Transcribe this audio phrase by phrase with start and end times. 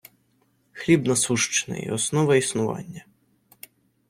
[0.71, 3.05] Хліб насущний- основа існування